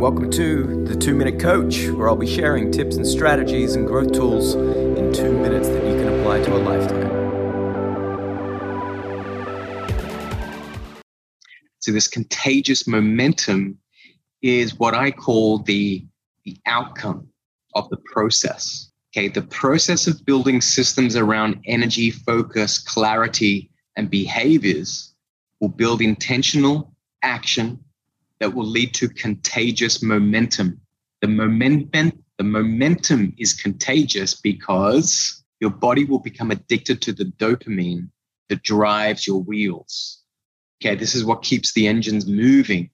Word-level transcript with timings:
welcome 0.00 0.30
to 0.30 0.82
the 0.86 0.96
Two 0.96 1.14
Minute 1.14 1.38
Coach, 1.38 1.88
where 1.88 2.08
I'll 2.08 2.16
be 2.16 2.26
sharing 2.26 2.72
tips 2.72 2.96
and 2.96 3.06
strategies 3.06 3.74
and 3.74 3.86
growth 3.86 4.12
tools 4.12 4.54
in 4.54 5.12
two 5.12 5.30
minutes 5.30 5.68
that 5.68 5.84
you 5.84 5.92
can 5.92 6.18
apply 6.18 6.42
to 6.42 6.56
a 6.56 6.60
lifetime. 6.64 7.10
So, 11.80 11.92
this 11.92 12.08
contagious 12.08 12.86
momentum 12.86 13.76
is 14.40 14.78
what 14.78 14.94
I 14.94 15.10
call 15.10 15.58
the, 15.58 16.06
the 16.46 16.56
outcome 16.64 17.28
of 17.74 17.90
the 17.90 17.98
process. 17.98 18.90
Okay, 19.14 19.28
the 19.28 19.42
process 19.42 20.06
of 20.06 20.24
building 20.24 20.62
systems 20.62 21.14
around 21.14 21.60
energy, 21.66 22.10
focus, 22.10 22.78
clarity, 22.78 23.70
and 23.96 24.08
behaviors 24.08 25.14
will 25.60 25.68
build 25.68 26.00
intentional 26.00 26.94
action 27.22 27.84
that 28.40 28.54
will 28.54 28.66
lead 28.66 28.94
to 28.94 29.08
contagious 29.08 30.02
momentum. 30.02 30.80
The 31.20 31.28
momentum, 31.28 32.24
the 32.38 32.44
momentum 32.44 33.34
is 33.38 33.52
contagious 33.52 34.34
because 34.40 35.44
your 35.60 35.70
body 35.70 36.04
will 36.04 36.18
become 36.18 36.50
addicted 36.50 37.02
to 37.02 37.12
the 37.12 37.26
dopamine 37.26 38.08
that 38.48 38.62
drives 38.62 39.26
your 39.26 39.42
wheels. 39.42 40.22
Okay, 40.82 40.94
this 40.94 41.14
is 41.14 41.24
what 41.24 41.42
keeps 41.42 41.72
the 41.74 41.86
engines 41.86 42.26
moving 42.26 42.90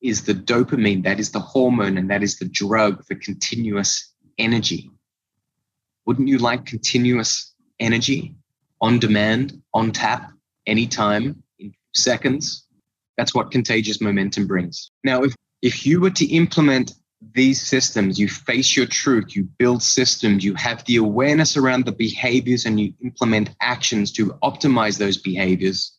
is 0.00 0.24
the 0.24 0.34
dopamine, 0.34 1.04
that 1.04 1.18
is 1.18 1.30
the 1.30 1.40
hormone, 1.40 1.98
and 1.98 2.10
that 2.10 2.22
is 2.22 2.38
the 2.38 2.44
drug 2.44 3.04
for 3.04 3.14
continuous 3.16 4.12
energy. 4.38 4.90
Wouldn't 6.06 6.28
you 6.28 6.38
like 6.38 6.66
continuous 6.66 7.54
energy 7.80 8.34
on 8.80 8.98
demand, 8.98 9.60
on 9.74 9.92
tap, 9.92 10.32
anytime, 10.66 11.42
in 11.58 11.74
seconds? 11.94 12.67
That's 13.18 13.34
what 13.34 13.50
contagious 13.50 14.00
momentum 14.00 14.46
brings. 14.46 14.90
Now, 15.04 15.24
if, 15.24 15.34
if 15.60 15.84
you 15.84 16.00
were 16.00 16.10
to 16.10 16.24
implement 16.24 16.92
these 17.34 17.60
systems, 17.60 18.18
you 18.18 18.28
face 18.28 18.76
your 18.76 18.86
truth, 18.86 19.34
you 19.34 19.42
build 19.58 19.82
systems, 19.82 20.44
you 20.44 20.54
have 20.54 20.84
the 20.84 20.96
awareness 20.96 21.56
around 21.56 21.84
the 21.84 21.92
behaviors, 21.92 22.64
and 22.64 22.78
you 22.80 22.94
implement 23.02 23.50
actions 23.60 24.12
to 24.12 24.26
optimize 24.44 24.98
those 24.98 25.16
behaviors 25.16 25.98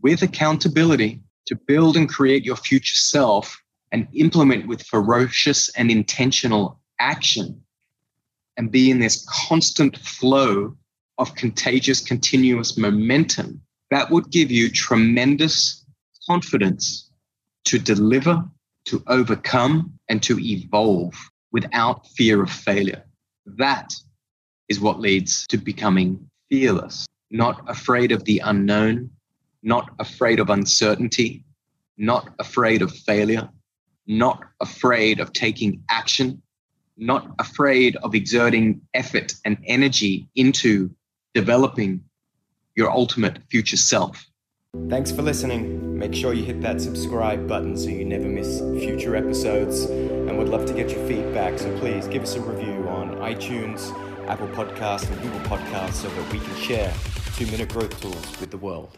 with 0.00 0.22
accountability 0.22 1.20
to 1.46 1.54
build 1.54 1.96
and 1.98 2.08
create 2.08 2.44
your 2.44 2.56
future 2.56 2.96
self 2.96 3.60
and 3.92 4.08
implement 4.14 4.66
with 4.66 4.82
ferocious 4.82 5.68
and 5.70 5.90
intentional 5.90 6.80
action 6.98 7.62
and 8.56 8.72
be 8.72 8.90
in 8.90 9.00
this 9.00 9.26
constant 9.28 9.98
flow 9.98 10.76
of 11.18 11.34
contagious, 11.34 12.00
continuous 12.00 12.78
momentum, 12.78 13.60
that 13.90 14.10
would 14.10 14.30
give 14.30 14.50
you 14.50 14.70
tremendous 14.70 15.84
confidence 16.28 17.10
to 17.64 17.78
deliver, 17.78 18.44
to 18.84 19.02
overcome, 19.06 19.98
and 20.08 20.22
to 20.22 20.38
evolve 20.38 21.14
without 21.52 22.06
fear 22.08 22.42
of 22.42 22.50
failure. 22.50 23.02
That 23.46 23.94
is 24.68 24.80
what 24.80 25.00
leads 25.00 25.46
to 25.48 25.56
becoming 25.56 26.28
fearless, 26.50 27.06
not 27.30 27.62
afraid 27.66 28.12
of 28.12 28.24
the 28.24 28.40
unknown, 28.44 29.10
not 29.62 29.90
afraid 29.98 30.38
of 30.38 30.50
uncertainty, 30.50 31.44
not 31.96 32.28
afraid 32.38 32.82
of 32.82 32.94
failure, 32.94 33.48
not 34.06 34.44
afraid 34.60 35.20
of 35.20 35.32
taking 35.32 35.82
action, 35.90 36.40
not 36.96 37.34
afraid 37.38 37.96
of 37.96 38.14
exerting 38.14 38.80
effort 38.94 39.34
and 39.44 39.56
energy 39.66 40.28
into 40.34 40.90
developing 41.34 42.02
your 42.76 42.90
ultimate 42.90 43.38
future 43.50 43.76
self. 43.76 44.24
Thanks 44.88 45.10
for 45.10 45.22
listening. 45.22 45.87
Make 45.98 46.14
sure 46.14 46.32
you 46.32 46.44
hit 46.44 46.60
that 46.60 46.80
subscribe 46.80 47.48
button 47.48 47.76
so 47.76 47.88
you 47.88 48.04
never 48.04 48.28
miss 48.28 48.60
future 48.80 49.16
episodes. 49.16 49.86
And 49.86 50.38
we'd 50.38 50.46
love 50.46 50.64
to 50.66 50.72
get 50.72 50.90
your 50.90 51.04
feedback, 51.08 51.58
so 51.58 51.76
please 51.80 52.06
give 52.06 52.22
us 52.22 52.36
a 52.36 52.40
review 52.40 52.88
on 52.88 53.16
iTunes, 53.16 53.90
Apple 54.28 54.46
Podcasts, 54.46 55.10
and 55.10 55.20
Google 55.20 55.40
Podcasts 55.40 55.94
so 55.94 56.08
that 56.08 56.32
we 56.32 56.38
can 56.38 56.54
share 56.54 56.94
two 57.34 57.46
minute 57.46 57.70
growth 57.70 58.00
tools 58.00 58.40
with 58.40 58.52
the 58.52 58.58
world. 58.58 58.96